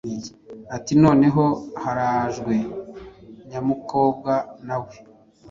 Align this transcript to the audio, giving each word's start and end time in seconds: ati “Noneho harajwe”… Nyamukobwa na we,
ati 0.75 0.93
“Noneho 1.03 1.43
harajwe”… 1.81 2.55
Nyamukobwa 3.49 4.33
na 4.67 4.77
we, 4.83 4.95